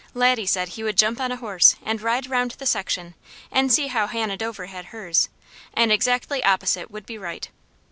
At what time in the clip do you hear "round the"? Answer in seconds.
2.27-2.65